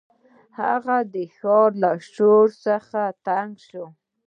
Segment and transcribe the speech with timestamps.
[0.59, 3.85] هغه د ښار له شور څخه تنګ شو.